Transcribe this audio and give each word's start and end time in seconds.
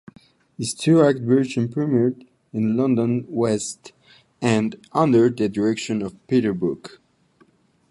Its 0.57 0.73
two-act 0.73 1.19
version 1.19 1.67
premiered 1.67 2.25
in 2.51 2.75
London's 2.75 3.25
West 3.29 3.91
End 4.41 4.83
under 4.93 5.29
the 5.29 5.47
direction 5.47 6.01
of 6.01 6.15
Peter 6.27 6.55
Brook. 6.55 6.99